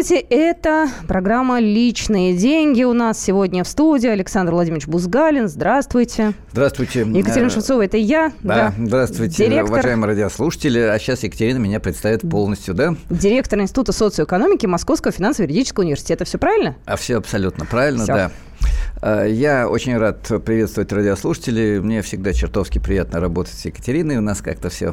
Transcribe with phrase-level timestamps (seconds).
[0.00, 2.84] Здравствуйте, это программа «Личные деньги».
[2.84, 5.48] У нас сегодня в студии Александр Владимирович Бузгалин.
[5.48, 6.34] Здравствуйте.
[6.52, 7.00] Здравствуйте.
[7.00, 8.30] Екатерина э, Шевцова, это я.
[8.44, 8.86] Да, да.
[8.86, 9.72] здравствуйте, Директор...
[9.72, 10.78] уважаемые радиослушатели.
[10.78, 12.94] А сейчас Екатерина меня представит полностью, да?
[13.10, 16.24] Директор Института социоэкономики Московского финансово-юридического университета.
[16.24, 16.76] Все правильно?
[16.86, 18.12] А все абсолютно правильно, все.
[18.12, 18.30] да.
[19.00, 21.80] Э, я очень рад приветствовать радиослушателей.
[21.80, 24.16] Мне всегда чертовски приятно работать с Екатериной.
[24.16, 24.92] У нас как-то все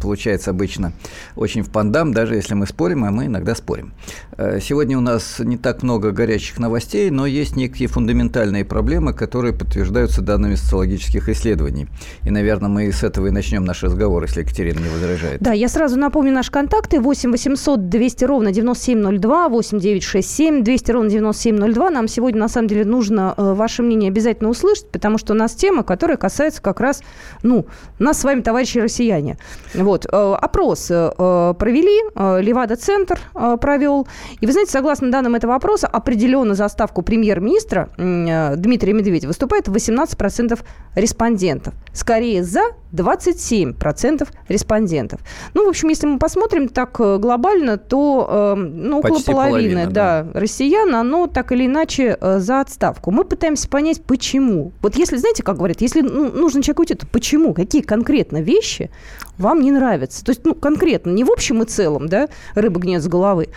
[0.00, 0.92] получается обычно
[1.36, 3.92] очень в пандам, даже если мы спорим, а мы иногда спорим.
[4.36, 9.52] Э, сегодня у нас не так много горячих новостей, но есть некие фундаментальные проблемы, которые
[9.52, 11.88] подтверждаются данными социологических исследований.
[12.22, 15.40] И, наверное, мы с этого и начнем наш разговор, если Екатерина не возражает.
[15.40, 17.00] Да, я сразу напомню наши контакты.
[17.00, 21.90] 8 800 200 ровно 9702, 8 967 200 ровно 9702.
[21.90, 25.54] Нам сегодня, на самом деле, нужно Э, ваше мнение обязательно услышать, потому что у нас
[25.54, 27.02] тема, которая касается как раз,
[27.42, 27.66] ну,
[27.98, 29.38] нас с вами, товарищи россияне.
[29.74, 31.10] Вот, э, опрос э,
[31.58, 32.00] провели,
[32.42, 33.18] Левада-центр
[33.60, 34.06] провел.
[34.40, 40.58] И вы знаете, согласно данным этого опроса, определенно за ставку премьер-министра Дмитрия Медведева выступает 18%
[40.94, 41.74] респондентов.
[41.92, 45.20] Скорее за 27% респондентов.
[45.54, 50.22] Ну, в общем, если мы посмотрим так глобально, то ну, около Почти половины половина, да,
[50.22, 50.40] да.
[50.40, 52.89] россиян, оно так или иначе за отставку.
[53.06, 54.72] Мы пытаемся понять, почему.
[54.82, 57.54] Вот если, знаете, как говорят, если ну, нужно человеку уйти, то почему?
[57.54, 58.90] Какие конкретно вещи
[59.38, 60.24] вам не нравятся?
[60.24, 63.48] То есть, ну, конкретно, не в общем и целом, да, рыба гнет с головы,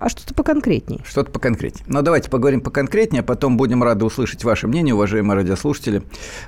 [0.00, 1.00] а что-то поконкретнее.
[1.04, 1.84] Что-то поконкретнее.
[1.88, 6.02] Но давайте поговорим поконкретнее, а потом будем рады услышать ваше мнение, уважаемые радиослушатели.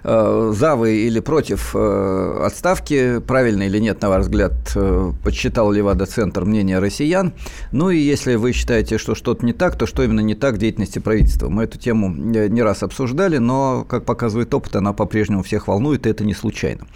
[0.05, 5.73] Э, за вы или против э, отставки, правильно или нет, на ваш взгляд, э, подсчитал
[5.73, 7.33] Левада-центр мнение россиян?
[7.73, 10.59] Ну и если вы считаете, что что-то не так, то что именно не так в
[10.59, 11.49] деятельности правительства?
[11.49, 16.11] Мы эту тему не раз обсуждали, но, как показывает опыт, она по-прежнему всех волнует, и
[16.11, 16.87] это не случайно.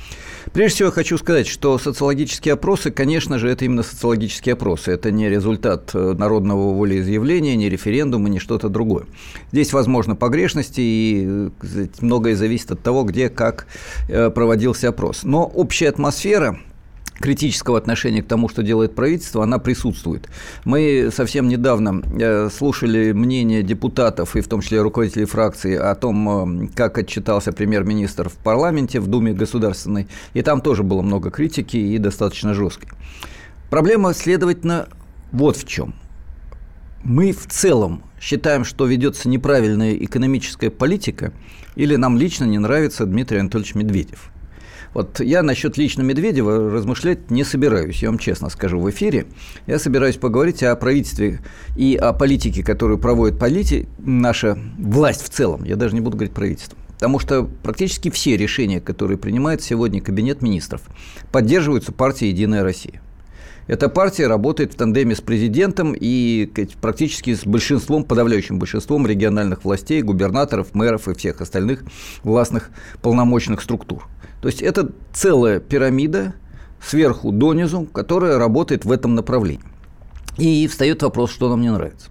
[0.52, 4.92] Прежде всего, я хочу сказать, что социологические опросы, конечно же, это именно социологические опросы.
[4.92, 9.04] Это не результат народного народного волеизъявления, ни референдума, ни что-то другое.
[9.52, 11.50] Здесь возможно погрешности, и
[12.00, 13.66] многое зависит от того, где, как
[14.08, 15.24] э, проводился опрос.
[15.24, 16.58] Но общая атмосфера
[17.20, 20.28] критического отношения к тому, что делает правительство, она присутствует.
[20.64, 26.64] Мы совсем недавно э, слушали мнение депутатов, и в том числе руководителей фракции, о том,
[26.64, 31.76] э, как отчитался премьер-министр в парламенте, в Думе Государственной, и там тоже было много критики
[31.76, 32.90] и достаточно жесткой.
[33.70, 34.88] Проблема, следовательно,
[35.32, 35.94] вот в чем
[37.04, 41.32] мы в целом считаем, что ведется неправильная экономическая политика,
[41.76, 44.30] или нам лично не нравится Дмитрий Анатольевич Медведев.
[44.94, 49.26] Вот я насчет лично Медведева размышлять не собираюсь, я вам честно скажу в эфире.
[49.66, 51.40] Я собираюсь поговорить о правительстве
[51.76, 53.88] и о политике, которую проводит полити...
[53.98, 55.64] наша власть в целом.
[55.64, 56.78] Я даже не буду говорить правительство.
[56.94, 60.82] Потому что практически все решения, которые принимает сегодня Кабинет министров,
[61.32, 63.02] поддерживаются партией «Единая Россия».
[63.66, 70.02] Эта партия работает в тандеме с президентом и практически с большинством, подавляющим большинством региональных властей,
[70.02, 71.82] губернаторов, мэров и всех остальных
[72.22, 72.70] властных
[73.00, 74.06] полномочных структур.
[74.42, 76.34] То есть это целая пирамида
[76.86, 79.64] сверху донизу, которая работает в этом направлении.
[80.36, 82.10] И встает вопрос, что нам не нравится.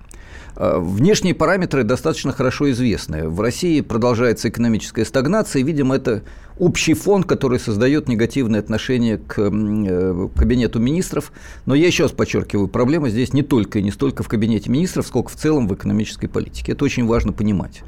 [0.56, 3.28] Э, внешние параметры достаточно хорошо известны.
[3.28, 6.24] В России продолжается экономическая стагнация, и, видимо, это
[6.60, 11.32] общий фон, который создает негативное отношение к э, кабинету министров.
[11.66, 15.08] Но я еще раз подчеркиваю, проблема здесь не только и не столько в кабинете министров,
[15.08, 16.74] сколько в целом в экономической политике.
[16.74, 17.84] Это очень важно понимать.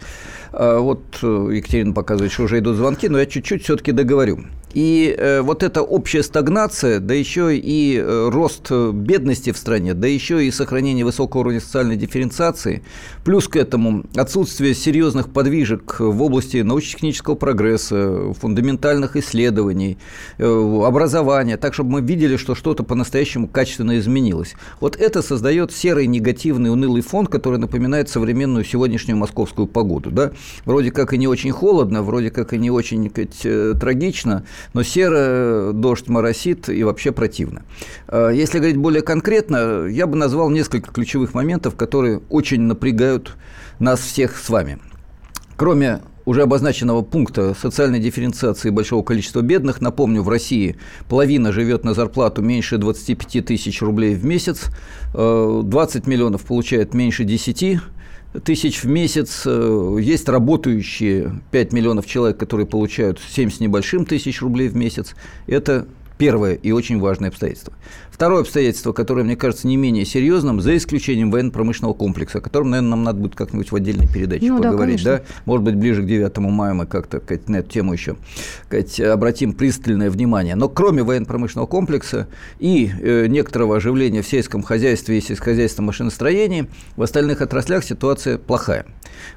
[0.51, 4.39] А вот э, Екатерина показывает, что уже идут звонки, но я чуть-чуть все-таки договорю.
[4.73, 10.45] И э, вот эта общая стагнация, да еще и рост бедности в стране, да еще
[10.45, 12.83] и сохранение высокого уровня социальной дифференциации,
[13.23, 19.97] плюс к этому отсутствие серьезных подвижек в области научно-технического прогресса, фундаментальных исследований,
[20.39, 24.55] образования, так, чтобы мы видели, что что-то по-настоящему качественно изменилось.
[24.79, 30.09] Вот это создает серый, негативный, унылый фон, который напоминает современную сегодняшнюю московскую погоду.
[30.11, 30.31] Да?
[30.63, 34.83] Вроде как и не очень холодно, вроде как и не очень сказать, э, трагично, но
[34.83, 37.63] серо, дождь моросит и вообще противно.
[38.07, 43.35] А, если говорить более конкретно, я бы назвал несколько ключевых моментов, которые очень напрягают
[43.79, 44.79] нас всех с вами.
[45.57, 49.81] Кроме уже обозначенного пункта социальной дифференциации большого количества бедных.
[49.81, 50.75] Напомню, в России
[51.07, 54.65] половина живет на зарплату меньше 25 тысяч рублей в месяц,
[55.13, 57.79] 20 э, миллионов получает меньше 10
[58.43, 59.43] тысяч в месяц.
[59.45, 65.15] Э, есть работающие 5 миллионов человек, которые получают 7 с небольшим тысяч рублей в месяц.
[65.47, 65.87] Это
[66.17, 67.73] первое и очень важное обстоятельство.
[68.15, 72.91] Второе обстоятельство, которое, мне кажется, не менее серьезным, за исключением военно-промышленного комплекса, о котором, наверное,
[72.91, 75.03] нам надо будет как-нибудь в отдельной передаче ну, поговорить.
[75.03, 75.23] Да, да?
[75.43, 78.15] Может быть, ближе к 9 мая мы как-то как, на эту тему еще
[78.69, 80.55] как, обратим пристальное внимание.
[80.55, 87.03] Но кроме военно-промышленного комплекса и э, некоторого оживления в сельском хозяйстве и сельскохозяйственном машиностроении, в
[87.03, 88.85] остальных отраслях ситуация плохая.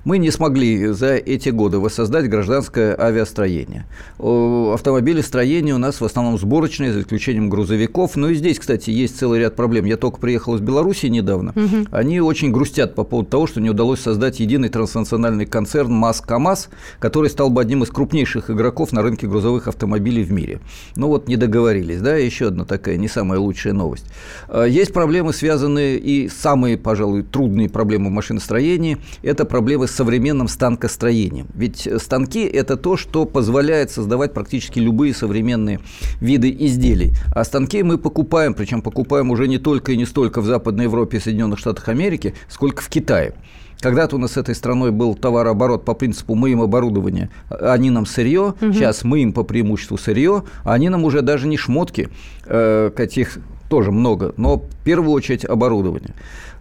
[0.05, 3.87] Мы не смогли за эти годы воссоздать гражданское авиастроение.
[4.19, 8.17] Автомобилестроение у нас в основном сборочное, за исключением грузовиков.
[8.17, 9.85] Но и здесь, кстати, есть целый ряд проблем.
[9.85, 11.53] Я только приехал из Беларуси недавно.
[11.53, 11.87] Угу.
[11.91, 16.69] Они очень грустят по поводу того, что не удалось создать единый транснациональный концерн МАЗ-КАМАЗ,
[16.99, 20.61] который стал бы одним из крупнейших игроков на рынке грузовых автомобилей в мире.
[20.97, 24.07] Ну вот не договорились, да, еще одна такая не самая лучшая новость.
[24.49, 30.49] А, есть проблемы, связанные и самые, пожалуй, трудные проблемы в машиностроении– это проблемы с современным
[30.49, 31.47] станкостроением.
[31.55, 35.81] Ведь станки– это то, что позволяет создавать практически любые современные
[36.21, 37.13] виды изделий.
[37.35, 41.19] А станки мы покупаем, причем покупаем уже не только и не столько в Западной Европе
[41.19, 43.35] и Соединенных Штатах Америки, сколько в Китае.
[43.81, 48.05] Когда-то у нас с этой страной был товарооборот по принципу мы им оборудование, они нам
[48.05, 48.55] сырье.
[48.61, 48.73] Угу.
[48.73, 52.09] Сейчас мы им по преимуществу сырье, а они нам уже даже не шмотки,
[52.47, 53.39] э, каких
[53.71, 56.15] тоже много, но в первую очередь оборудование.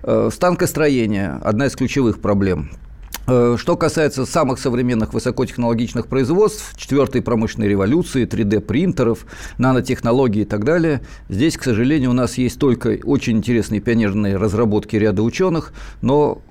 [0.03, 2.69] Э, станкостроение– одна из ключевых проблем.
[3.29, 9.25] Э, что касается самых современных высокотехнологичных производств, четвертой промышленной революции, 3D-принтеров,
[9.57, 14.95] нанотехнологий и так далее, здесь, к сожалению, у нас есть только очень интересные пионерные разработки
[14.95, 16.41] ряда ученых, но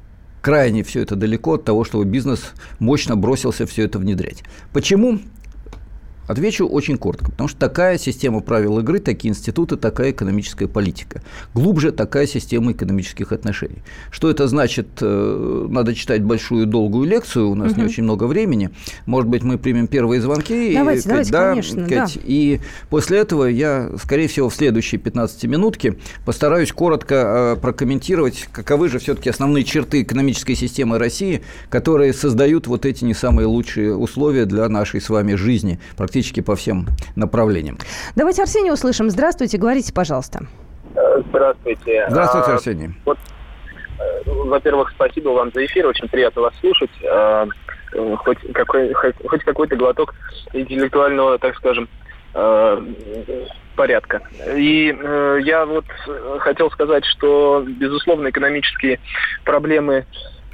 [0.43, 4.45] крайне все это далеко от того, чтобы бизнес мощно бросился все это внедрять.
[4.75, 5.19] Почему?
[6.27, 11.23] Отвечу очень коротко, потому что такая система правил игры, такие институты, такая экономическая политика.
[11.55, 13.83] Глубже такая система экономических отношений.
[14.11, 14.89] Что это значит?
[15.01, 17.81] Э, надо читать большую долгую лекцию, у нас угу.
[17.81, 18.71] не очень много времени.
[19.07, 20.75] Может быть, мы примем первые звонки.
[20.75, 21.87] Давайте, и, давайте, да, конечно.
[21.87, 22.21] Кать, да.
[22.25, 28.89] И после этого я, скорее всего, в следующие 15 минутки постараюсь коротко э, прокомментировать, каковы
[28.89, 34.45] же все-таки основные черты экономической системы России, которые создают вот эти не самые лучшие условия
[34.45, 37.77] для нашей с вами жизни, практически практически по всем направлениям.
[38.17, 39.11] Давайте Арсения услышим.
[39.11, 40.47] Здравствуйте, говорите, пожалуйста.
[41.29, 42.07] Здравствуйте.
[42.09, 42.95] Здравствуйте, а, Арсений.
[43.05, 43.19] Вот,
[43.99, 46.91] э, во-первых, спасибо вам за эфир, очень приятно вас слушать.
[47.05, 47.47] А,
[48.17, 50.15] хоть, какой, хоть какой-то глоток
[50.55, 51.87] интеллектуального, так скажем,
[52.33, 52.83] а,
[53.77, 54.23] порядка.
[54.57, 55.85] И э, я вот
[56.39, 59.01] хотел сказать, что, безусловно, экономические
[59.45, 60.07] проблемы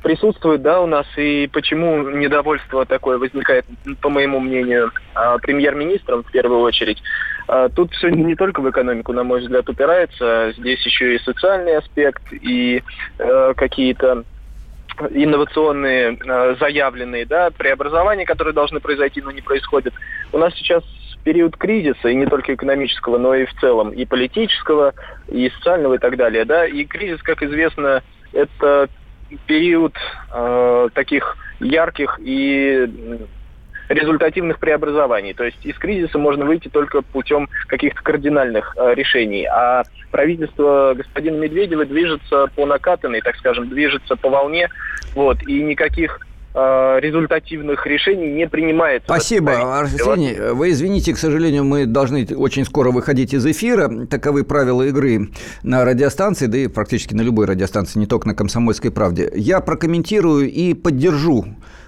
[0.03, 3.65] присутствует, да, у нас, и почему недовольство такое возникает,
[4.01, 7.03] по моему мнению, а, премьер-министром в первую очередь.
[7.49, 11.77] А, тут все не только в экономику, на мой взгляд, упирается, здесь еще и социальный
[11.77, 12.83] аспект, и
[13.19, 14.25] э, какие-то
[15.11, 19.95] инновационные, э, заявленные, да, преобразования, которые должны произойти, но не происходят.
[20.33, 20.85] У нас сейчас
[21.25, 24.93] период кризиса, и не только экономического, но и в целом, и политического,
[25.29, 28.03] и социального, и так далее, да, и кризис, как известно,
[28.33, 28.89] это
[29.47, 29.95] период
[30.33, 32.89] э, таких ярких и
[33.89, 35.35] результативных преобразований.
[35.35, 39.47] То есть из кризиса можно выйти только путем каких-то кардинальных э, решений.
[39.47, 44.69] А правительство господина Медведева движется по накатанной, так скажем, движется по волне.
[45.15, 46.21] Вот, и никаких
[46.55, 49.07] результативных решений не принимается.
[49.07, 50.53] Спасибо, Арсений.
[50.53, 54.07] Вы извините, к сожалению, мы должны очень скоро выходить из эфира.
[54.07, 55.31] Таковы правила игры
[55.63, 59.31] на радиостанции, да и практически на любой радиостанции, не только на «Комсомольской правде».
[59.35, 61.47] Я прокомментирую и поддержу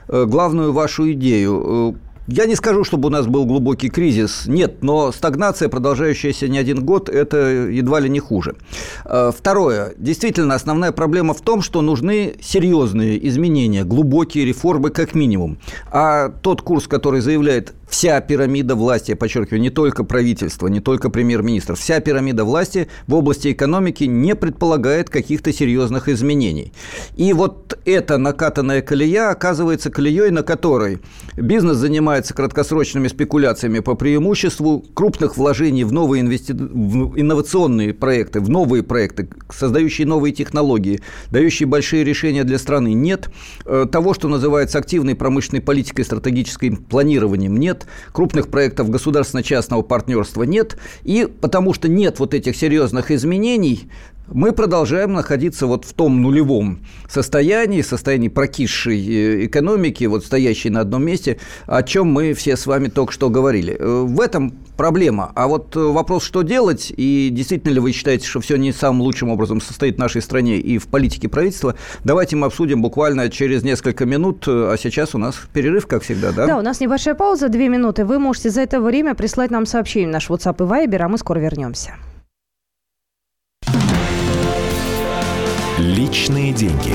[0.08, 4.44] э, главную вашу идею э, я не скажу, чтобы у нас был глубокий кризис.
[4.46, 8.56] Нет, но стагнация, продолжающаяся не один год, это едва ли не хуже.
[9.04, 9.92] Э, второе.
[9.98, 15.58] Действительно, основная проблема в том, что нужны серьезные изменения, глубокие реформы как минимум.
[15.90, 21.10] А тот курс, который заявляет вся пирамида власти, я подчеркиваю, не только правительство, не только
[21.10, 26.72] премьер-министр, вся пирамида власти в области экономики не предполагает каких-то серьезных изменений.
[27.16, 30.98] И вот эта накатанная колея оказывается колеей, на которой
[31.36, 36.52] бизнес занимается краткосрочными спекуляциями по преимуществу, крупных вложений в новые инвести...
[36.52, 41.00] в инновационные проекты, в новые проекты, создающие новые технологии,
[41.30, 43.30] дающие большие решения для страны, нет.
[43.64, 50.76] Э, того, что называется активной промышленной политикой, стратегическим планированием, нет крупных проектов государственно-частного партнерства нет,
[51.02, 53.90] и потому что нет вот этих серьезных изменений,
[54.28, 60.80] мы продолжаем находиться вот в том нулевом состоянии, состоянии прокисшей э, экономики, вот стоящей на
[60.80, 63.76] одном месте, о чем мы все с вами только что говорили.
[63.78, 65.32] Э, в этом проблема.
[65.34, 69.02] А вот э, вопрос, что делать, и действительно ли вы считаете, что все не самым
[69.02, 73.62] лучшим образом состоит в нашей стране и в политике правительства, давайте мы обсудим буквально через
[73.62, 76.46] несколько минут, а сейчас у нас перерыв, как всегда, да?
[76.46, 78.04] Да, у нас небольшая пауза, две минуты.
[78.04, 81.18] Вы можете за это время прислать нам сообщение в наш WhatsApp и Viber, а мы
[81.18, 81.94] скоро вернемся.
[85.84, 86.94] Личные деньги.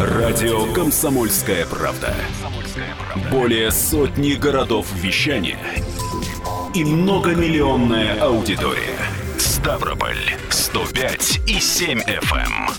[0.00, 2.14] Радио Комсомольская правда".
[3.30, 5.58] Более сотни городов вещания
[6.74, 8.96] и многомиллионная аудитория.
[9.36, 12.38] Ставрополь 105 и 7 FM.
[12.38, 12.70] Эм.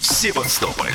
[0.00, 0.94] Севастополь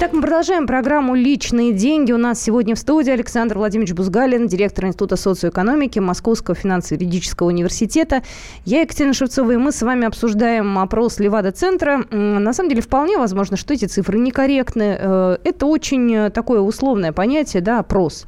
[0.00, 2.12] Итак, мы продолжаем программу «Личные деньги».
[2.12, 8.22] У нас сегодня в студии Александр Владимирович Бузгалин, директор Института социоэкономики Московского финансово-юридического университета.
[8.64, 12.04] Я Екатерина Шевцова, и мы с вами обсуждаем опрос Левада-центра.
[12.12, 14.98] На самом деле, вполне возможно, что эти цифры некорректны.
[15.00, 18.24] Э, это очень такое условное понятие, да, опрос.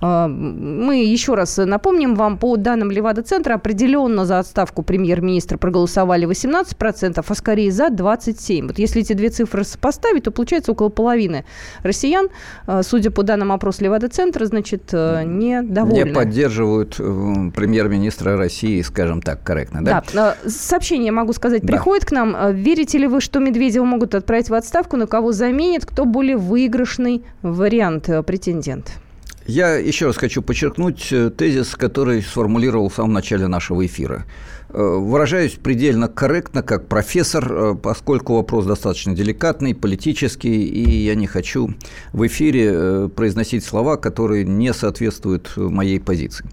[0.00, 7.24] А, мы еще раз напомним вам, по данным Левада-центра, определенно за отставку премьер-министра проголосовали 18%,
[7.26, 8.66] а скорее за 27%.
[8.68, 11.44] Вот если эти две цифры сопоставить, то получается около половины
[11.82, 12.28] россиян,
[12.66, 16.08] а, судя по данным опроса Левада-центра, значит, э, недовольны.
[16.08, 20.02] Не поддерживают э, премьер-министра России, скажем так, корректно, да?
[20.12, 20.36] Да.
[20.46, 21.68] Сообщение, могу сказать, да.
[21.68, 22.54] приходит к нам.
[22.54, 27.24] Верите ли вы, что Медведева могут отправить в отставку, на кого заменит, кто более выигрышный
[27.42, 29.00] вариант э, претендент?
[29.50, 34.24] Я еще раз хочу подчеркнуть э, тезис, который сформулировал в самом начале нашего эфира.
[34.68, 41.26] Э, выражаюсь предельно корректно, как профессор, э, поскольку вопрос достаточно деликатный, политический, и я не
[41.26, 41.74] хочу
[42.12, 46.46] в эфире произносить слова, которые не соответствуют моей позиции.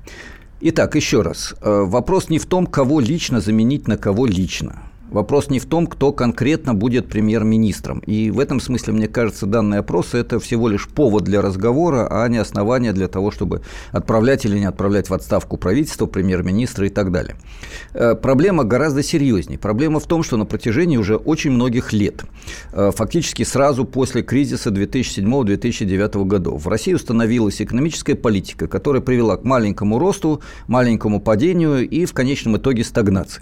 [0.62, 1.54] Итак, еще раз.
[1.62, 4.87] Вопрос не в том, кого лично заменить на кого лично.
[5.09, 7.99] Вопрос не в том, кто конкретно будет премьер-министром.
[7.99, 12.27] И в этом смысле, мне кажется, данный опрос– это всего лишь повод для разговора, а
[12.27, 13.61] не основание для того, чтобы
[13.91, 17.35] отправлять или не отправлять в отставку правительство, премьер-министра и так далее.
[17.93, 19.57] Э, проблема гораздо серьезнее.
[19.57, 22.23] Проблема в том, что на протяжении уже очень многих лет,
[22.73, 29.45] э, фактически сразу после кризиса 2007-2009 годов, в России установилась экономическая политика, которая привела к
[29.45, 33.41] маленькому росту, маленькому падению и в конечном итоге стагнации.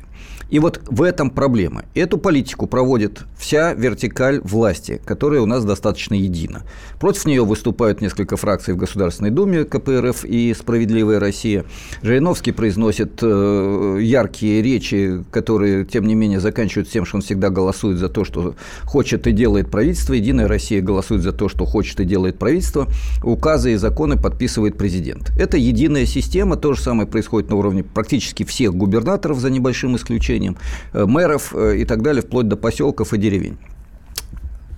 [0.49, 1.54] И вот в этом проблема.
[1.93, 6.63] Эту политику проводит вся вертикаль власти, которая у нас достаточно едина.
[6.99, 11.65] Против нее выступают несколько фракций в Государственной Думе КПРФ и «Справедливая Россия».
[12.01, 17.97] Жириновский произносит э, яркие речи, которые, тем не менее, заканчиваются тем, что он всегда голосует
[17.97, 20.13] за то, что хочет и делает правительство.
[20.13, 22.87] «Единая Россия» голосует за то, что хочет и делает правительство.
[23.23, 25.31] Указы и законы подписывает президент.
[25.39, 26.57] Это единая система.
[26.57, 30.57] То же самое происходит на уровне практически всех губернаторов, за небольшим исключением исключением
[30.93, 33.57] э, мэров э, и так далее, вплоть до поселков и деревень.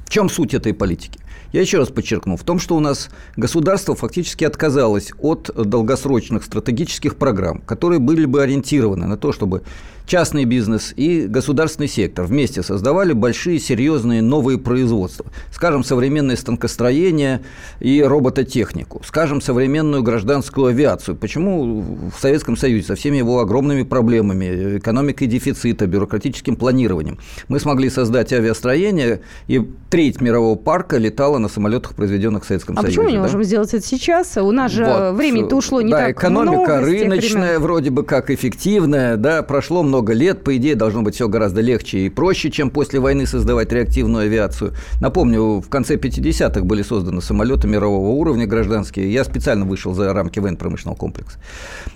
[0.05, 1.19] В чем суть этой политики?
[1.53, 7.15] Я еще раз подчеркну, в том, что у нас государство фактически отказалось от долгосрочных стратегических
[7.15, 9.63] программ, которые были бы ориентированы на то, чтобы
[10.07, 15.25] частный бизнес и государственный сектор вместе создавали большие, серьезные новые производства.
[15.51, 17.41] Скажем, современное станкостроение
[17.79, 19.01] и робототехнику.
[19.05, 21.15] Скажем, современную гражданскую авиацию.
[21.15, 21.83] Почему
[22.17, 28.31] в Советском Союзе со всеми его огромными проблемами, экономикой дефицита, бюрократическим планированием, мы смогли создать
[28.31, 33.01] авиастроение, и треть мирового парка летала на самолетах, произведенных в Советском а Союзе.
[33.01, 34.37] А почему мы не можем сделать это сейчас?
[34.37, 35.15] У нас же вот.
[35.15, 36.45] времени-то ушло не да, так много.
[36.45, 41.15] Экономика рыночная, вроде бы как эффективная, да, прошло много много лет, по идее, должно быть
[41.15, 44.73] все гораздо легче и проще, чем после войны создавать реактивную авиацию.
[45.01, 49.11] Напомню, в конце 50-х были созданы самолеты мирового уровня гражданские.
[49.11, 51.39] Я специально вышел за рамки военно-промышленного комплекса.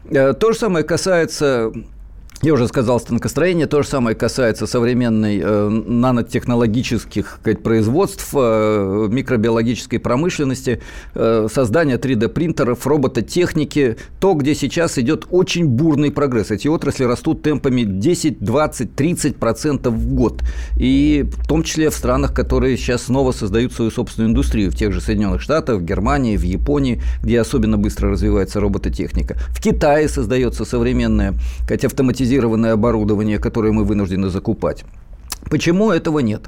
[0.09, 1.71] Э, то же самое касается
[2.41, 3.67] я уже сказал, станкостроение.
[3.67, 10.81] То же самое касается современной э, нанотехнологических сказать, производств, э, микробиологической промышленности,
[11.13, 13.97] э, создания 3D-принтеров, робототехники.
[14.19, 16.49] То, где сейчас идет очень бурный прогресс.
[16.49, 20.41] Эти отрасли растут темпами 10, 20, 30 процентов в год.
[20.77, 24.71] И в том числе в странах, которые сейчас снова создают свою собственную индустрию.
[24.71, 29.37] В тех же Соединенных Штатах, в Германии, в Японии, где особенно быстро развивается робототехника.
[29.49, 34.85] В Китае создается современная, сказать, автоматизированная специализированное оборудование, которое мы вынуждены закупать.
[35.49, 36.43] Почему этого нет?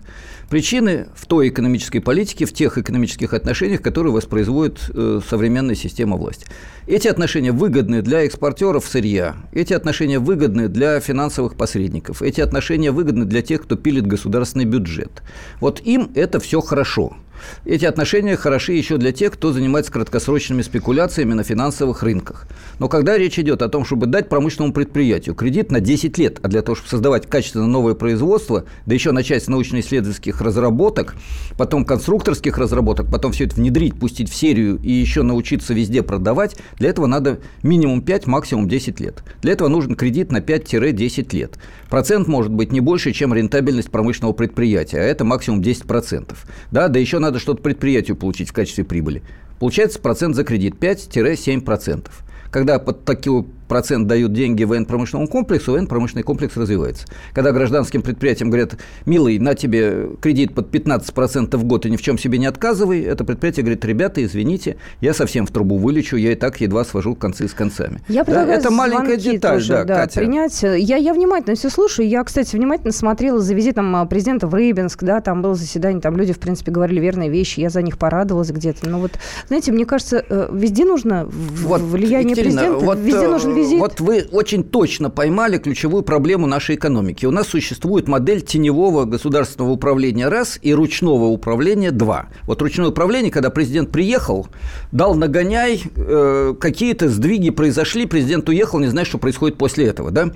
[0.50, 6.46] Причины в той экономической политике, в тех экономических отношениях, которые воспроизводит э, современная система власти.
[6.88, 13.26] Эти отношения выгодны для экспортеров сырья, эти отношения выгодны для финансовых посредников, эти отношения выгодны
[13.26, 15.22] для тех, кто пилит государственный бюджет.
[15.60, 17.18] Вот им это все хорошо–
[17.66, 22.48] Эти отношения хороши еще для тех, кто занимается краткосрочными спекуляциями на финансовых рынках.
[22.80, 26.48] Но когда речь идет о том, чтобы дать промышленному предприятию кредит на 10 лет, а
[26.48, 31.16] для того, чтобы создавать качественно новое производство, да еще начать с научно-исследовательских разработок,
[31.58, 36.58] потом конструкторских разработок, потом все это внедрить, пустить в серию и еще научиться везде продавать,
[36.78, 39.24] для этого надо минимум 5, максимум 10 лет.
[39.42, 41.58] Для этого нужен кредит на 5-10 лет.
[41.90, 46.36] Процент может быть не больше, чем рентабельность промышленного предприятия, а это максимум 10%.
[46.72, 49.24] Да, да еще надо что-то предприятию получить в качестве прибыли.
[49.60, 52.08] Получается процент за кредит 5-7%.
[52.52, 57.08] Когда под такую процент дают деньги военно-промышленному комплексу, военно-промышленный комплекс развивается.
[57.34, 58.76] Когда гражданским предприятиям говорят,
[59.08, 63.02] милый, на тебе кредит под 15% в год и ни в чем себе не отказывай,
[63.02, 67.16] это предприятие говорит, ребята, извините, я совсем в трубу вылечу, я и так едва свожу
[67.16, 68.00] концы с концами.
[68.08, 70.20] Я да, это маленькая деталь, тоже, да, да, Катя.
[70.20, 70.62] принять.
[70.62, 72.08] Я, я внимательно все слушаю.
[72.08, 76.16] Я, кстати, внимательно смотрела за визитом а, президента в Рыбинск, да, там было заседание, там
[76.16, 78.88] люди, в принципе, говорили верные вещи, я за них порадовалась где-то.
[78.88, 79.14] Но вот,
[79.48, 83.80] знаете, мне кажется, э, везде нужно вот, влияние Екатерина, президента, вот, везде нужен э, визит.
[83.80, 87.26] Вот вы очень точно поймали ключевую проблему нашей экономики.
[87.26, 92.28] У нас существует модель теневого государственного управления раз и ручного управления два.
[92.44, 94.48] Вот ручное управление, когда президент приехал,
[94.92, 100.12] дал нагоняй, э, какие-то сдвиги произошли, президент уехал, не знает, что происходит после этого.
[100.12, 100.32] Да?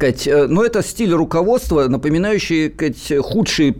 [0.00, 2.72] Э, но это стиль руководства, напоминающий
[3.20, 3.76] худшие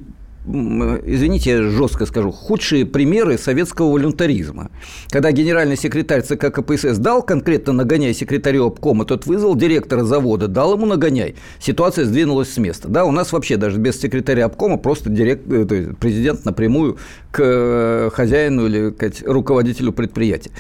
[0.46, 4.70] извините, жестко скажу, худшие примеры советского волюнтаризма.
[5.08, 10.74] Когда генеральный секретарь ЦК КПСС дал конкретно нагоняй секретарю обкома, тот вызвал директора завода, дал
[10.74, 11.36] ему нагоняй.
[11.58, 12.88] Ситуация сдвинулась с места.
[12.88, 16.96] Да, у нас вообще даже без секретаря обкома просто директ, э, президент напрямую
[17.30, 20.50] к э, хозяину или к руководителю предприятия.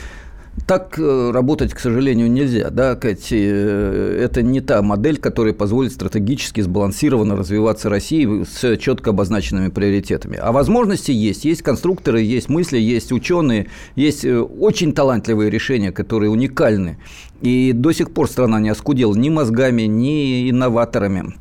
[0.66, 2.70] Так э, работать, к сожалению, нельзя.
[2.70, 9.68] Да, э, это не та модель, которая позволит стратегически сбалансированно развиваться России с четко обозначенными
[9.68, 10.38] приоритетами.
[10.40, 11.44] А возможности есть.
[11.44, 16.98] Есть конструкторы, есть мысли, есть ученые, есть э, очень талантливые решения, которые уникальны.
[17.40, 21.34] И до сих пор страна не оскудела ни мозгами, ни инноваторами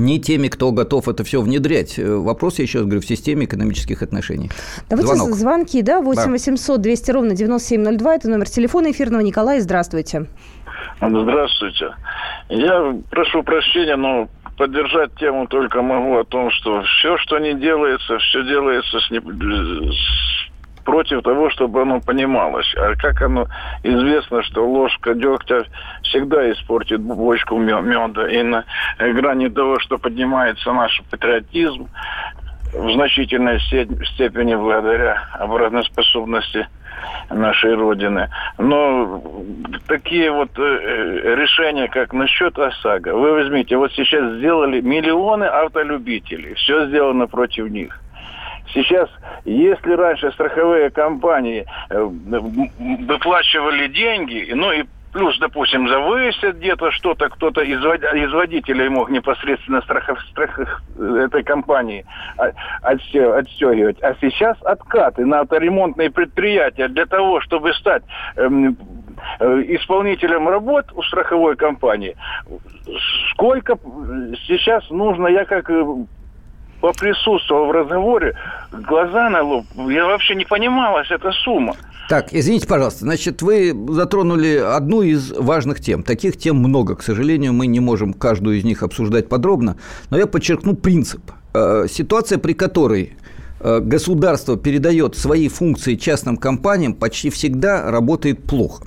[0.00, 1.98] не теми, кто готов это все внедрять.
[1.98, 4.50] Э, вопрос, я еще раз говорю, в системе экономических отношений.
[4.88, 5.36] Давайте Звонок.
[5.36, 9.20] звонки, да, 8 800 200 ровно 9702, это номер телефона эфирного.
[9.20, 10.26] Николай, здравствуйте.
[11.00, 11.94] Здравствуйте.
[12.48, 18.18] Я прошу прощения, но поддержать тему только могу о том, что все, что не делается,
[18.18, 20.29] все делается с, не, с
[20.90, 22.74] против того, чтобы оно понималось.
[22.76, 23.46] А как оно
[23.84, 25.64] известно, что ложка дегтя
[26.02, 28.28] всегда испортит бочку меда.
[28.28, 28.64] И на
[28.98, 31.88] грани того, что поднимается наш патриотизм,
[32.72, 36.66] в значительной степени благодаря обратной способности
[37.30, 38.28] нашей Родины.
[38.58, 39.22] Но
[39.86, 46.86] такие вот э, решения, как насчет ОСАГО, вы возьмите, вот сейчас сделали миллионы автолюбителей, все
[46.86, 48.00] сделано против них.
[48.72, 49.08] Сейчас,
[49.44, 57.62] если раньше страховые компании э, выплачивали деньги, ну и плюс, допустим, завысят где-то что-то, кто-то
[57.62, 62.04] из, из водителей мог непосредственно страхов, страх этой компании
[62.82, 64.02] отстегивать.
[64.02, 68.02] А сейчас откаты на авторемонтные предприятия для того, чтобы стать
[68.36, 68.76] эм,
[69.40, 72.16] э, исполнителем работ у страховой компании.
[73.32, 73.78] Сколько
[74.46, 75.84] сейчас нужно, я как э,
[76.80, 78.34] поприсутствовал в разговоре,
[78.72, 81.74] глаза на лоб, я вообще не понималась эта сумма.
[82.08, 86.02] Так, извините, пожалуйста, значит, вы затронули одну из важных тем.
[86.02, 89.76] Таких тем много, к сожалению, мы не можем каждую из них обсуждать подробно,
[90.10, 91.20] но я подчеркну принцип.
[91.54, 93.16] Э, ситуация, при которой
[93.60, 98.86] э, государство передает свои функции частным компаниям, почти всегда работает плохо.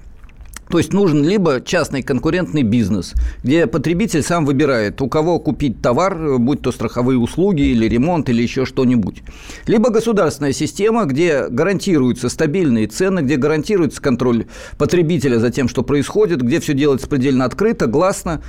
[0.70, 6.40] То есть нужен либо частный конкурентный бизнес, где потребитель сам выбирает, у кого купить товар,
[6.40, 9.22] будь то страховые услуги или ремонт или еще что-нибудь.
[9.68, 14.46] Либо государственная система, где гарантируются стабильные цены, где гарантируется контроль
[14.78, 18.42] потребителя за тем, что происходит, где все делается предельно открыто, гласно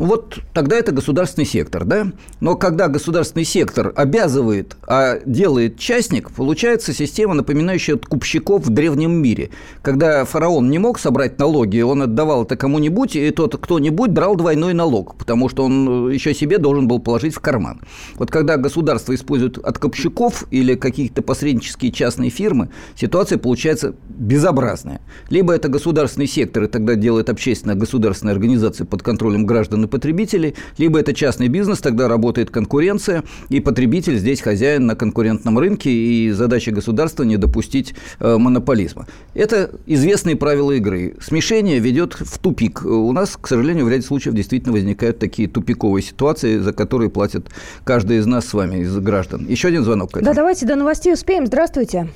[0.00, 2.06] вот тогда это государственный сектор, да?
[2.40, 9.50] Но когда государственный сектор обязывает, а делает частник, получается система, напоминающая купщиков в древнем мире.
[9.82, 14.72] Когда фараон не мог собрать налоги, он отдавал это кому-нибудь, и тот кто-нибудь драл двойной
[14.72, 17.82] налог, потому что он еще себе должен был положить в карман.
[18.14, 25.02] Вот когда государство использует откупщиков или какие-то посреднические частные фирмы, ситуация получается безобразная.
[25.28, 30.54] Либо это государственный сектор, и тогда делает общественная государственная организация под контролем граждан и потребители,
[30.78, 36.30] либо это частный бизнес, тогда работает конкуренция, и потребитель здесь хозяин на конкурентном рынке, и
[36.30, 39.06] задача государства не допустить э, монополизма.
[39.34, 41.16] Это известные правила игры.
[41.20, 42.84] Смешение ведет в тупик.
[42.84, 47.48] У нас, к сожалению, в ряде случаев действительно возникают такие тупиковые ситуации, за которые платит
[47.84, 49.46] каждый из нас с вами, из граждан.
[49.46, 50.12] Еще один звонок.
[50.12, 50.24] Катя.
[50.24, 51.46] Да, давайте до новостей успеем.
[51.46, 52.08] Здравствуйте.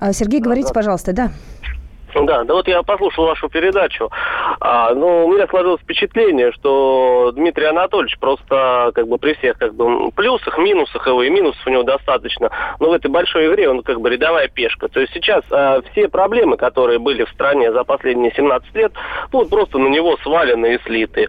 [0.00, 1.32] А, Сергей, говорите, пожалуйста, да.
[2.26, 4.10] Да, да вот я послушал вашу передачу.
[4.60, 9.74] А, ну, у меня сложилось впечатление, что Дмитрий Анатольевич просто как бы при всех как
[9.74, 12.50] бы плюсах, минусах его, и минусов у него достаточно,
[12.80, 14.88] но в этой большой игре он как бы рядовая пешка.
[14.88, 18.92] То есть сейчас а, все проблемы, которые были в стране за последние 17 лет,
[19.32, 21.28] ну, вот просто на него свалены и слиты.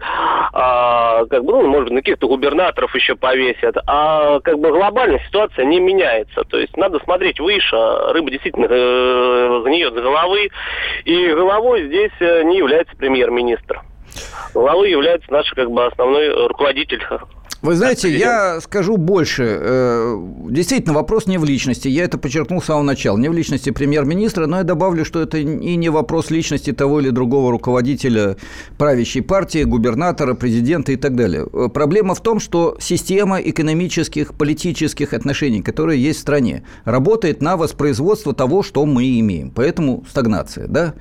[0.53, 3.77] А, как бы, ну, может на каких-то губернаторов еще повесят.
[3.87, 6.43] А как бы глобальная ситуация не меняется.
[6.43, 7.75] То есть надо смотреть выше.
[8.11, 10.49] Рыба действительно э, нее с головы.
[11.05, 13.81] И головой здесь э, не является премьер-министр.
[14.53, 17.03] Главой является наш как бы основной руководитель
[17.61, 19.43] вы знаете, я скажу больше.
[19.59, 20.17] Э,
[20.49, 21.89] действительно, вопрос не в личности.
[21.89, 23.17] Я это подчеркнул с самого начала.
[23.17, 27.09] Не в личности премьер-министра, но я добавлю, что это и не вопрос личности того или
[27.09, 28.37] другого руководителя
[28.77, 31.45] правящей партии, губернатора, президента и так далее.
[31.51, 37.57] Э, проблема в том, что система экономических, политических отношений, которая есть в стране, работает на
[37.57, 39.51] воспроизводство того, что мы имеем.
[39.51, 40.67] Поэтому стагнация.
[40.67, 40.93] Да?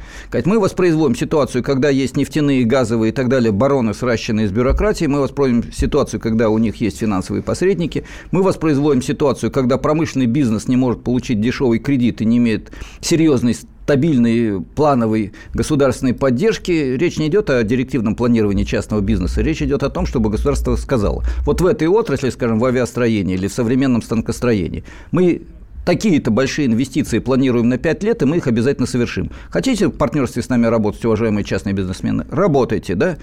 [0.44, 5.04] Мы воспроизводим ситуацию, когда есть нефтяные, газовые и так далее бароны, сращенные из бюрократии.
[5.04, 8.04] Мы воспроизводим ситуацию, когда у них есть финансовые посредники.
[8.30, 13.54] Мы воспроизводим ситуацию, когда промышленный бизнес не может получить дешевый кредит и не имеет серьезной
[13.54, 16.70] стабильной плановой государственной поддержки.
[16.70, 21.24] Речь не идет о директивном планировании частного бизнеса, речь идет о том, чтобы государство сказало,
[21.46, 25.42] вот в этой отрасли, скажем, в авиастроении или в современном станкостроении, мы
[25.88, 29.30] такие-то большие инвестиции планируем на 5 лет, и мы их обязательно совершим.
[29.48, 32.26] Хотите в партнерстве с нами работать, уважаемые частные бизнесмены?
[32.30, 33.16] Работайте, да?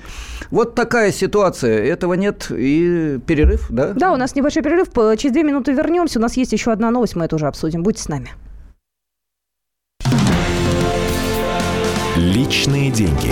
[0.49, 1.85] Вот такая ситуация.
[1.85, 3.93] Этого нет и перерыв, да?
[3.93, 4.87] Да, у нас небольшой перерыв.
[5.19, 6.17] Через две минуты вернемся.
[6.17, 7.83] У нас есть еще одна новость, мы это уже обсудим.
[7.83, 8.31] Будьте с нами.
[12.17, 13.29] Личные деньги.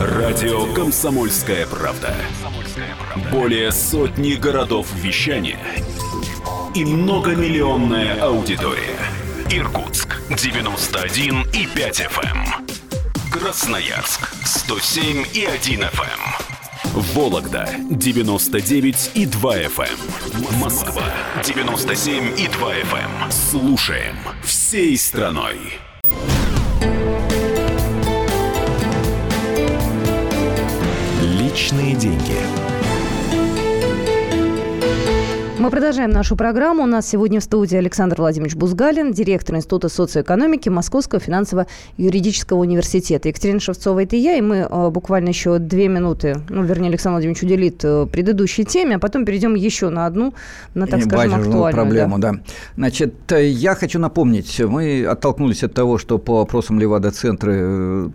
[0.00, 2.14] Радио «Комсомольская правда».
[3.32, 5.58] Более сотни городов вещания
[6.74, 8.98] и многомиллионная аудитория.
[9.50, 12.24] Иркутск 91 и 5 FM.
[12.24, 12.66] Эм.
[13.32, 15.84] Красноярск 107 и 1 FM.
[15.84, 17.02] Эм.
[17.14, 19.88] Вологда 99 и 2 FM.
[19.88, 20.60] Эм.
[20.60, 21.02] Москва
[21.44, 23.30] 97 и 2 FM.
[23.30, 25.58] Слушаем всей страной.
[35.68, 36.84] Мы продолжаем нашу программу.
[36.84, 43.28] У нас сегодня в студии Александр Владимирович Бузгалин, директор Института социоэкономики Московского финансово-юридического университета.
[43.28, 47.42] Екатерина Шевцова, это я, и мы э, буквально еще две минуты, ну, вернее, Александр Владимирович
[47.42, 50.32] уделит э, предыдущей теме, а потом перейдем еще на одну,
[50.72, 51.72] на, так и скажем, актуальную.
[51.74, 52.32] проблему, да.
[52.32, 52.38] да.
[52.76, 58.10] Значит, э, я хочу напомнить, мы оттолкнулись от того, что по вопросам Левада-центра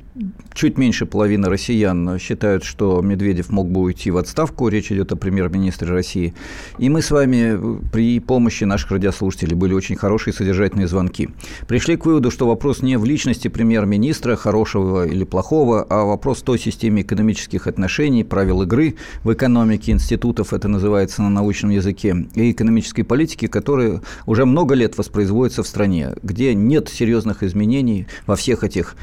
[0.55, 5.17] чуть меньше половины россиян считают, что Медведев мог бы уйти в отставку, речь идет о
[5.17, 6.33] премьер-министре России,
[6.79, 7.42] и мы с вами
[7.91, 11.29] при помощи наших радиослушателей были очень хорошие содержательные звонки.
[11.67, 16.59] Пришли к выводу, что вопрос не в личности премьер-министра, хорошего или плохого, а вопрос той
[16.59, 23.03] системе экономических отношений, правил игры в экономике институтов, это называется на научном языке, и экономической
[23.03, 28.95] политики, которая уже много лет воспроизводится в стране, где нет серьезных изменений во всех этих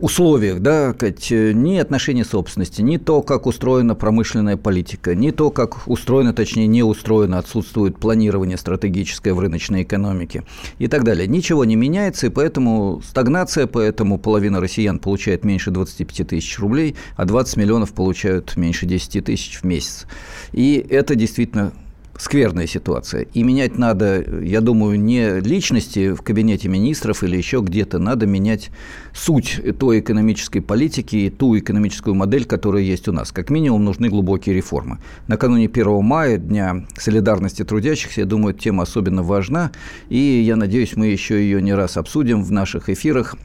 [0.00, 5.86] условиях, да, э, ни отношения собственности, ни то, как устроена промышленная политика, ни то, как
[5.86, 10.44] устроено, точнее, не устроено, отсутствует планирование стратегическое в рыночной экономике
[10.78, 11.26] и так далее.
[11.26, 17.24] Ничего не меняется, и поэтому стагнация, поэтому половина россиян получает меньше 25 тысяч рублей, а
[17.24, 20.06] 20 миллионов получают меньше 10 тысяч в месяц.
[20.52, 21.72] И это действительно
[22.18, 23.22] скверная ситуация.
[23.32, 28.70] И менять надо, я думаю, не личности в кабинете министров или еще где-то, надо менять
[29.14, 33.32] суть той экономической политики и ту экономическую модель, которая есть у нас.
[33.32, 34.98] Как минимум нужны глубокие реформы.
[35.28, 39.70] Накануне 1 мая, Дня солидарности трудящихся, я думаю, тема особенно важна,
[40.08, 43.36] и я надеюсь, мы еще ее не раз обсудим в наших эфирах.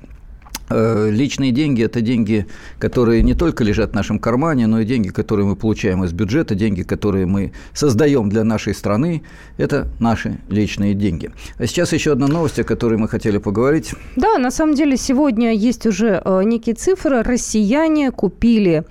[0.69, 2.47] Э, личные деньги– это деньги,
[2.79, 6.55] которые не только лежат в нашем кармане, но и деньги, которые мы получаем из бюджета,
[6.55, 9.23] деньги, которые мы создаем для нашей страны.
[9.57, 11.31] Это наши личные деньги.
[11.57, 13.93] А сейчас еще одна новость, о которой мы хотели поговорить.
[14.15, 17.23] Да, на самом деле сегодня есть уже э, некие цифры.
[17.23, 18.83] Россияне купили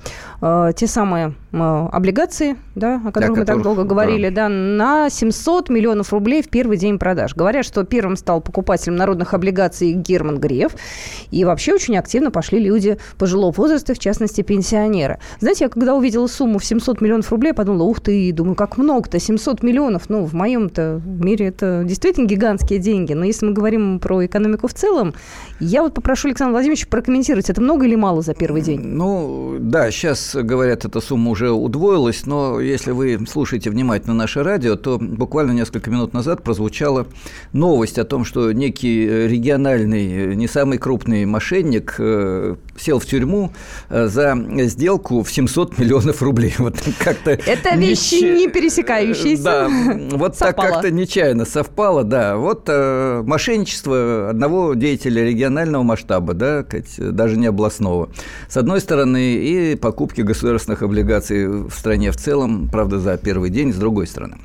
[0.43, 4.49] э, те самые э, облигации, да, о которых мы так долго говорили, да.
[4.49, 7.35] да, на 700 миллионов рублей в первый день продаж.
[7.35, 10.73] Говорят, что первым стал покупателем народных облигаций Герман Греф.
[11.31, 15.19] И вообще вообще очень активно пошли люди пожилого возраста, в частности, пенсионеры.
[15.39, 19.21] Знаете, я когда увидела сумму в 700 миллионов рублей, подумала, ух ты, думаю, как много-то,
[19.21, 20.09] 700 миллионов.
[20.09, 23.13] Ну, в моем-то мире это действительно гигантские деньги.
[23.13, 25.15] Но если мы говорим про экономику в целом,
[25.61, 28.81] я вот попрошу Александра Владимировича прокомментировать, это много или мало за первый день?
[28.81, 34.77] Ну, да, сейчас, говорят, эта сумма уже удвоилась, но если вы слушаете внимательно наше радио,
[34.77, 37.07] то буквально несколько минут назад прозвучала
[37.53, 43.53] новость о том, что некий региональный, не самый крупный мошенник э, сел в тюрьму
[43.89, 44.37] э, за
[44.69, 46.55] сделку в 700 миллионов рублей.
[46.63, 49.43] Вот как-то Это вещи не пересекающиеся.
[49.43, 49.69] Да,
[50.13, 52.37] вот так как-то нечаянно совпало, да.
[52.37, 56.65] Вот э, мошенничество одного деятеля регионального масштаба, да,
[56.99, 58.11] даже не областного.
[58.49, 63.73] С одной стороны, и покупки государственных облигаций в стране в целом, правда, за первый день,
[63.73, 64.39] с другой стороны.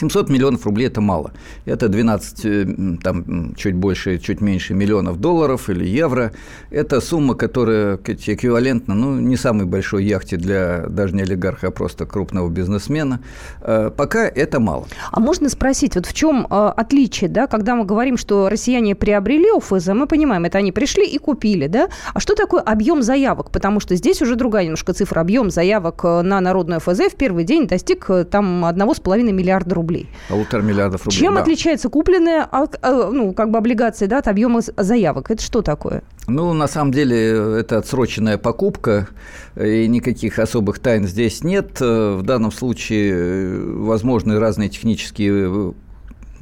[0.00, 1.32] 700 миллионов рублей– это мало.
[1.66, 2.66] Это 12, э,
[3.02, 6.32] там, чуть больше, чуть меньше миллионов долларов или евро.
[6.70, 12.06] Это сумма, которая эквивалентна, ну, не самой большой яхте для даже не олигарха, а просто
[12.06, 13.20] крупного бизнесмена.
[13.60, 14.86] Э, пока это мало.
[15.12, 19.50] А можно спросить, вот в чем э, отличие, да, когда мы говорим, что россияне приобрели
[19.54, 21.88] ОФЗ, мы понимаем, это они пришли и купили, да?
[22.14, 23.50] А что такое объем заявок?
[23.50, 25.20] Потому что здесь уже другая немножко цифра.
[25.20, 30.08] Объем заявок на народную ОФЗ в первый день достиг там 1,5 миллиарда рублей рублей.
[30.28, 31.42] Полутора миллиардов рублей, Чем да.
[31.42, 35.30] отличается купленная, а, ну, как бы облигации, да, от объема заявок?
[35.30, 36.02] Это что такое?
[36.26, 39.08] Ну, на самом деле, это отсроченная покупка,
[39.56, 41.80] и никаких особых тайн здесь нет.
[41.80, 45.72] В данном случае э, возможны разные технические э,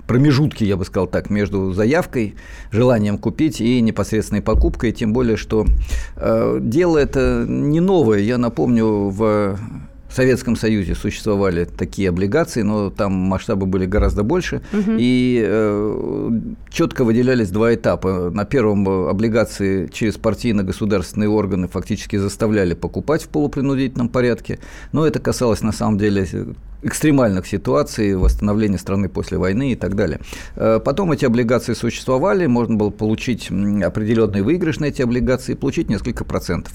[0.07, 2.35] промежутки, я бы сказал так, между заявкой,
[2.71, 5.65] желанием купить и непосредственной покупкой, тем более, что
[6.17, 8.19] э, дело это не новое.
[8.19, 9.59] Я напомню, в
[10.09, 14.93] в Советском Союзе существовали такие облигации, но там масштабы были гораздо больше, угу.
[14.99, 16.31] и э,
[16.71, 18.31] четко выделялись два этапа.
[18.31, 24.59] На первом облигации через партийно-государственные органы фактически заставляли покупать в полупринудительном порядке,
[24.93, 26.27] но это касалось на самом деле
[26.83, 30.21] экстремальных ситуаций, восстановления страны после войны и так далее.
[30.57, 35.91] Э, потом эти облигации существовали, можно было получить определенный выигрыш на эти облигации и получить
[35.91, 36.73] несколько процентов.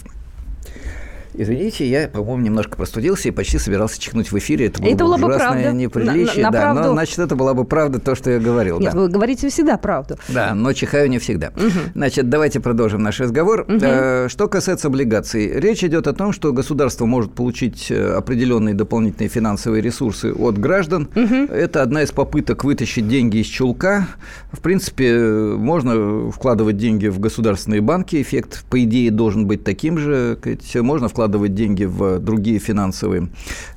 [1.34, 4.67] Извините, я, по-моему, немножко простудился и почти собирался чихнуть в эфире.
[4.67, 5.72] Это было, это бы ужасное правда.
[5.74, 6.43] неприличие.
[6.43, 6.82] На, на, на да, правду...
[6.84, 8.80] но, значит, это была бы правда то, что я говорил.
[8.80, 9.00] Нет, да.
[9.00, 10.17] вы говорите всегда правду.
[10.30, 11.52] Да, но чихаю не всегда.
[11.56, 11.91] Угу.
[11.96, 13.62] Значит, давайте продолжим наш разговор.
[13.62, 14.30] Угу.
[14.30, 19.82] Что касается облигаций, речь идет о том, что государство может получить э, определенные дополнительные финансовые
[19.82, 21.10] ресурсы от граждан.
[21.15, 21.54] Угу.
[21.54, 24.08] Это одна из попыток вытащить деньги из чулка.
[24.52, 28.22] В принципе, можно вкладывать деньги в государственные банки.
[28.22, 30.38] Эффект, по идее, должен быть таким же.
[30.76, 33.29] Можно вкладывать вкладывать деньги в другие финансовые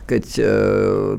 [0.07, 1.19] сказать, э,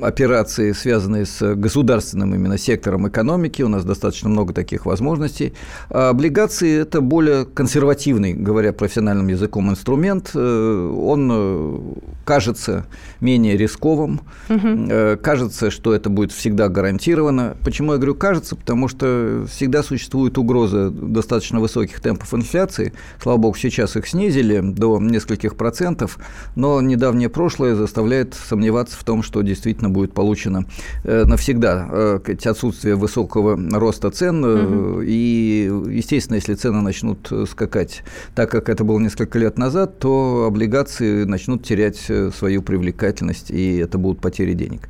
[0.00, 3.62] операции, связанные с государственным именно сектором экономики.
[3.62, 5.54] У нас достаточно много таких возможностей.
[5.90, 10.30] А облигации– это более консервативный, говоря профессиональным языком, инструмент.
[10.34, 11.78] Э, он э,
[12.24, 12.86] кажется
[13.20, 15.18] менее рисковым, угу.
[15.22, 17.56] кажется, что это будет всегда гарантировано.
[17.64, 18.54] Почему я говорю «кажется»?
[18.54, 22.92] Потому что всегда существует угроза достаточно высоких темпов инфляции.
[23.20, 26.18] Слава богу, сейчас их снизили до нескольких процентов,
[26.54, 30.64] но недавнее прошлое заставляет позволяет сомневаться в том, что действительно будет получено
[31.04, 34.44] э, навсегда э, отсутствие высокого роста цен.
[34.44, 35.02] Угу.
[35.04, 38.02] И, естественно, если цены начнут скакать
[38.34, 43.98] так, как это было несколько лет назад, то облигации начнут терять свою привлекательность, и это
[43.98, 44.88] будут потери денег.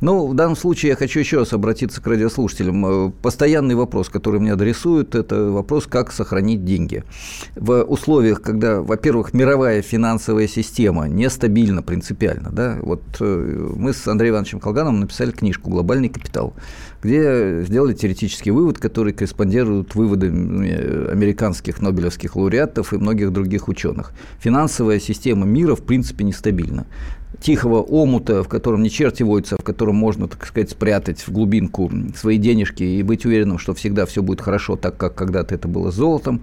[0.00, 3.12] Но в данном случае я хочу еще раз обратиться к радиослушателям.
[3.22, 7.04] Постоянный вопрос, который мне адресуют, это вопрос, как сохранить деньги.
[7.56, 14.34] В условиях, когда, во-первых, мировая финансовая система нестабильна принципиально, да, вот э, мы с Андреем
[14.34, 16.54] Ивановичем Колганом написали книжку «Глобальный капитал»,
[17.02, 24.12] где сделали теоретический вывод, который корреспондирует выводам э, американских нобелевских лауреатов и многих других ученых.
[24.38, 26.86] Финансовая система мира, в принципе, нестабильна
[27.40, 31.90] тихого омута, в котором не черти водятся, в котором можно, так сказать, спрятать в глубинку
[32.16, 35.90] свои денежки и быть уверенным, что всегда все будет хорошо, так как когда-то это было
[35.90, 36.42] золотом,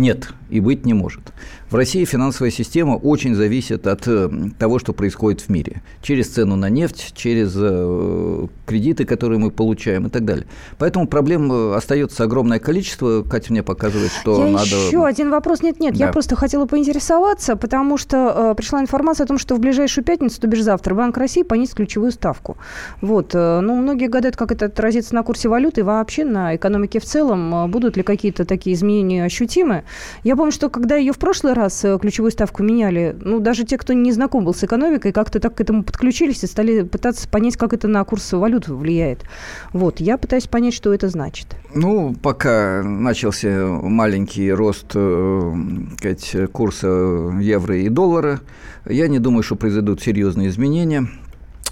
[0.00, 1.32] нет и быть не может.
[1.70, 5.82] В России финансовая система очень зависит от э, того, что происходит в мире.
[6.02, 10.46] Через цену на нефть, через э, кредиты, которые мы получаем и так далее.
[10.78, 13.22] Поэтому проблем э, остается огромное количество.
[13.22, 14.64] Катя мне показывает, что я надо...
[14.64, 15.62] Еще один вопрос.
[15.62, 16.06] Нет, нет, да.
[16.06, 20.40] я просто хотела поинтересоваться, потому что э, пришла информация о том, что в ближайшую пятницу,
[20.40, 22.56] то бишь завтра, Банк России понизит ключевую ставку.
[23.00, 23.30] Вот.
[23.34, 27.04] Э, ну, многие гадают, как это отразится на курсе валюты и вообще на экономике в
[27.04, 27.70] целом.
[27.70, 29.84] Будут ли какие-то такие изменения ощутимы?
[30.22, 33.78] Я помню, что когда ее в прошлый раз э, ключевую ставку меняли, ну, даже те,
[33.78, 37.56] кто не знаком был с экономикой, как-то так к этому подключились и стали пытаться понять,
[37.56, 39.24] как это на курс валют влияет.
[39.72, 41.48] Вот, я пытаюсь понять, что это значит.
[41.74, 45.54] Ну, пока начался маленький рост э,
[45.98, 48.40] сказать, курса евро и доллара,
[48.86, 51.08] я не думаю, что произойдут серьезные изменения.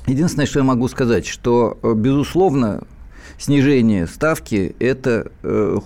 [0.07, 2.83] Единственное, что я могу сказать, что, э, безусловно,
[3.39, 5.77] снижение ставки– это э,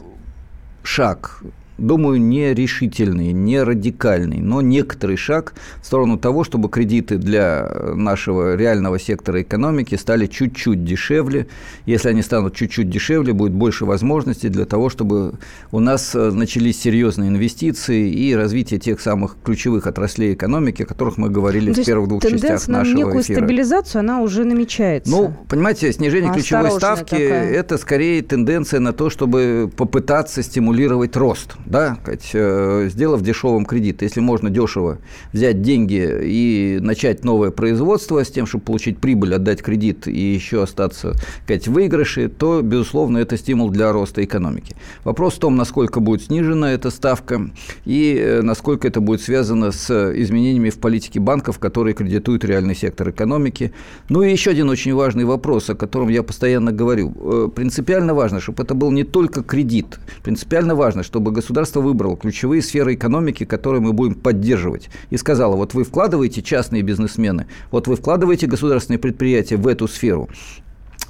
[0.83, 1.42] шаг
[1.78, 8.54] думаю, не решительный, не радикальный, но некоторый шаг в сторону того, чтобы кредиты для нашего
[8.56, 11.46] реального сектора экономики стали чуть-чуть дешевле.
[11.87, 15.35] Если они станут чуть-чуть дешевле, будет больше возможностей для того, чтобы
[15.70, 21.16] у нас э, начались серьезные инвестиции и развитие тех самых ключевых отраслей экономики, о которых
[21.16, 23.38] мы говорили ну, в первых двух частях нашего на некую эфира.
[23.38, 25.11] стабилизацию, она уже намечается.
[25.11, 31.98] Ну, понимаете, снижение ключевой ставки это скорее тенденция на то, чтобы попытаться стимулировать рост да,
[32.07, 34.03] э, сделав дешевым кредит.
[34.03, 34.98] Если можно дешево
[35.33, 40.62] взять деньги и начать новое производство с тем, чтобы получить прибыль, отдать кредит и еще
[40.62, 44.77] остаться сказать, в выигрыше, то, безусловно, это стимул для роста экономики.
[45.05, 47.51] Вопрос в том, насколько будет снижена эта ставка
[47.85, 53.11] и э, насколько это будет связано с изменениями в политике банков, которые кредитуют реальный сектор
[53.11, 53.72] экономики.
[54.09, 57.12] Ну и еще один очень важный вопрос, о котором я постоянно говорю.
[57.16, 59.98] Э, принципиально важно, чтобы это был не только кредит.
[60.22, 64.88] Принципиально важно, чтобы государство государство выбрало ключевые сферы экономики, которые мы будем поддерживать.
[65.10, 70.30] И сказала, вот вы вкладываете частные бизнесмены, вот вы вкладываете государственные предприятия в эту сферу.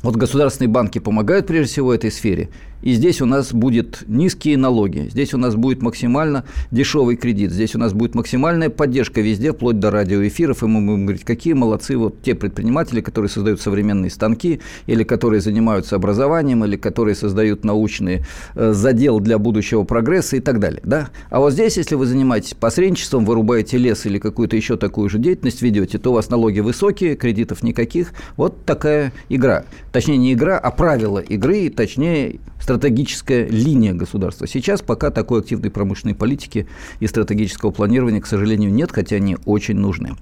[0.02, 2.50] Вот государственные банки помогают прежде всего этой сфере–
[2.82, 7.74] и здесь у нас будет низкие налоги, здесь у нас будет максимально дешевый кредит, здесь
[7.76, 11.96] у нас будет максимальная поддержка везде, вплоть до радиоэфиров, и мы будем говорить, какие молодцы
[11.96, 18.24] вот те предприниматели, которые создают современные станки, или которые занимаются образованием, или которые создают научный
[18.56, 20.80] э, задел для будущего прогресса и так далее.
[20.82, 21.10] Да?
[21.30, 25.62] А вот здесь, если вы занимаетесь посредничеством, вырубаете лес или какую-то еще такую же деятельность
[25.62, 28.12] ведете, то у вас налоги высокие, кредитов никаких.
[28.36, 29.64] Вот такая игра.
[29.92, 34.46] Точнее, не игра, а правила игры, точнее, стратегическая линия государства.
[34.46, 36.66] Сейчас пока такой активной промышленной политики
[37.00, 40.12] и стратегического планирования, к сожалению, нет, хотя они очень нужны.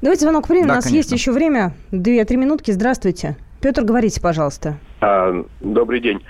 [0.00, 0.68] Давайте звонок примем.
[0.68, 0.96] Да, У нас конечно.
[0.98, 1.74] есть еще время.
[1.90, 2.70] Две-три минутки.
[2.70, 3.36] Здравствуйте.
[3.60, 4.78] Петр, говорите, пожалуйста.
[5.00, 6.22] А, добрый день.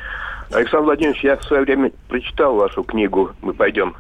[0.50, 3.94] Александр Владимирович, я в свое время прочитал вашу книгу «Мы пойдем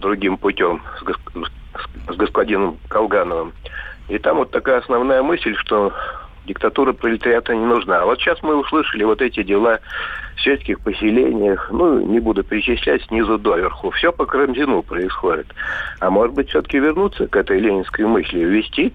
[0.00, 1.50] другим путем» с, гос-
[2.12, 3.52] с господином Колгановым.
[4.08, 5.92] И там вот такая основная мысль, что
[6.46, 8.02] диктатура пролетариата не нужна.
[8.02, 9.80] А вот сейчас мы услышали вот эти дела
[10.36, 13.90] в сельских поселениях, ну, не буду перечислять снизу доверху.
[13.90, 15.46] Все по Карамзину происходит.
[16.00, 18.92] А может быть, все-таки вернуться к этой ленинской мысли, ввести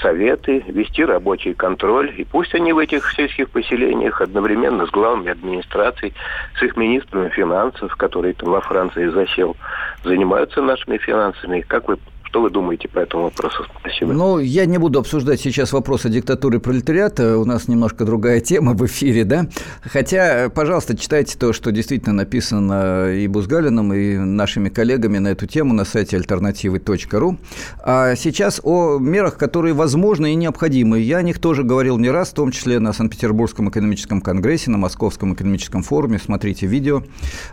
[0.00, 2.12] советы, вести рабочий контроль.
[2.16, 6.14] И пусть они в этих сельских поселениях одновременно с главами администраций,
[6.58, 9.56] с их министрами финансов, который там во Франции засел,
[10.04, 11.60] занимаются нашими финансами.
[11.60, 11.98] Как вы
[12.28, 13.64] что вы думаете по этому вопросу?
[13.80, 14.12] Спасибо.
[14.12, 17.38] Ну, я не буду обсуждать сейчас вопросы диктатуры пролетариата.
[17.38, 19.46] У нас немножко другая тема в эфире, да?
[19.80, 25.72] Хотя, пожалуйста, читайте то, что действительно написано и Бузгалиным, и нашими коллегами на эту тему
[25.72, 27.38] на сайте альтернативы.ру.
[27.82, 31.00] А сейчас о мерах, которые возможны и необходимы.
[31.00, 34.78] Я о них тоже говорил не раз, в том числе на Санкт-Петербургском экономическом конгрессе, на
[34.78, 36.18] Московском экономическом форуме.
[36.18, 37.02] Смотрите видео.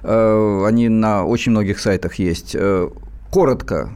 [0.03, 2.55] Э, они на очень многих сайтах есть.
[2.55, 2.89] Э,
[3.31, 3.91] коротко,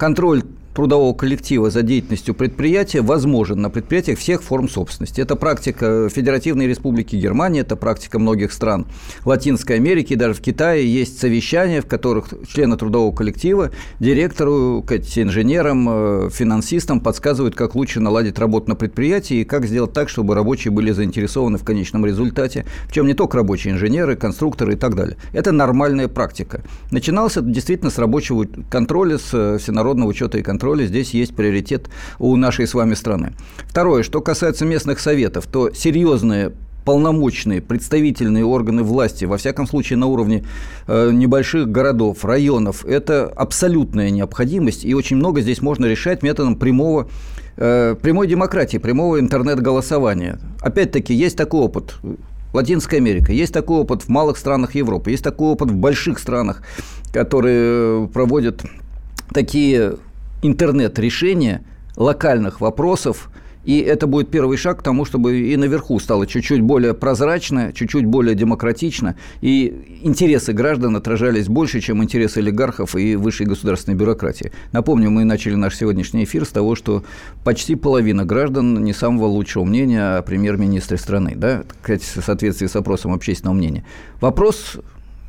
[0.00, 0.42] контроль
[0.74, 5.20] трудового коллектива за деятельностью предприятия возможен на предприятиях всех форм собственности.
[5.20, 8.86] Это практика Федеративной Республики Германии, это практика многих стран
[9.24, 16.30] Латинской Америки, даже в Китае есть совещания, в которых члены трудового коллектива директору, инженерам, э,
[16.30, 20.92] финансистам подсказывают, как лучше наладить работу на предприятии и как сделать так, чтобы рабочие были
[20.92, 25.16] заинтересованы в конечном результате, в чем не только рабочие инженеры, конструкторы и так далее.
[25.32, 26.62] Это нормальная практика.
[26.90, 31.34] Начиналось это действительно с рабочего контроля, с э, всенародного учета и контроля контроля здесь есть
[31.34, 33.32] приоритет у нашей с вами страны.
[33.66, 36.52] Второе, что касается местных советов, то серьезные
[36.84, 40.44] полномочные представительные органы власти, во всяком случае на уровне
[40.86, 47.08] э, небольших городов, районов, это абсолютная необходимость, и очень много здесь можно решать методом прямого
[47.56, 50.38] э, прямой демократии, прямого интернет-голосования.
[50.60, 51.94] Опять-таки, есть такой опыт.
[52.52, 53.32] Латинская Америка.
[53.32, 56.62] Есть такой опыт в малых странах Европы, есть такой опыт в больших странах,
[57.12, 58.64] которые проводят
[59.32, 59.96] такие
[60.42, 61.62] интернет-решения
[61.96, 63.30] локальных вопросов,
[63.62, 68.06] и это будет первый шаг к тому, чтобы и наверху стало чуть-чуть более прозрачно, чуть-чуть
[68.06, 74.50] более демократично, и интересы граждан отражались больше, чем интересы олигархов и высшей государственной бюрократии.
[74.72, 77.04] Напомню, мы начали наш сегодняшний эфир с того, что
[77.44, 83.12] почти половина граждан не самого лучшего мнения о премьер-министре страны, да, в соответствии с опросом
[83.12, 83.84] общественного мнения.
[84.22, 84.78] Вопрос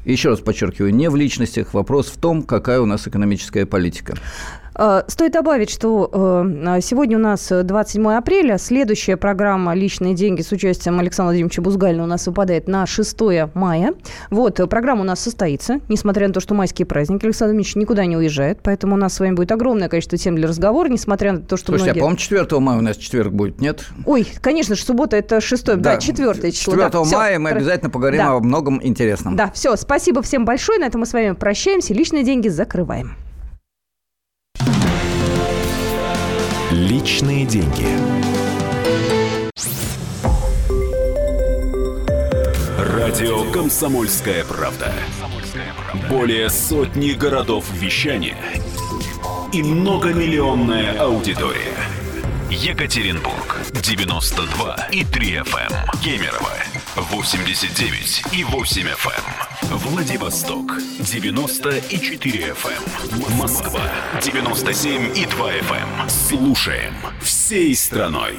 [0.06, 4.15] Еще раз подчеркиваю, не в личностях, вопрос в том, какая у нас экономическая политика.
[4.75, 8.57] Э, стоит добавить, что э, сегодня у нас 27 апреля.
[8.57, 13.17] Следующая программа «Личные деньги» с участием Александра Владимировича Бузгалина у нас выпадает на 6
[13.53, 13.93] мая.
[14.29, 17.26] Вот, э, программа у нас состоится, несмотря на то, что майские праздники.
[17.26, 20.47] Александр Владимирович никуда не уезжает, поэтому у нас с вами будет огромное количество тем для
[20.47, 21.99] разговора, несмотря на то, что Слушайте, многие...
[21.99, 23.86] а по-моему, 4 мая у нас четверг будет, нет?
[24.05, 26.74] Ой, конечно же, суббота– это 6 да, да 4 число.
[26.74, 27.39] 4 да, мая все.
[27.39, 28.34] мы обязательно поговорим да.
[28.34, 29.36] о многом интересном.
[29.36, 30.80] Да, все, спасибо всем большое.
[30.80, 31.93] На этом мы с вами прощаемся.
[31.93, 33.15] Личные деньги закрываем.
[37.02, 37.88] Личные деньги.
[42.78, 44.93] Радио «Комсомольская правда».
[46.12, 48.38] Более сотни городов вещания
[49.52, 51.74] и многомиллионная аудитория.
[52.52, 56.02] Екатеринбург 92 и 3 FM.
[56.04, 56.52] Кемерово
[56.97, 59.78] 89 и 8 FM.
[59.78, 63.38] Владивосток 90 и 4 FM.
[63.38, 63.89] Москва
[64.22, 66.10] 97 и 2 FM.
[66.10, 68.36] Слушаем всей страной.